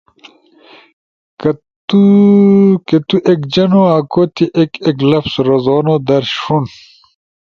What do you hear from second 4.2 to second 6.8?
تی ایک ایک لفظ رزونو در ݜون،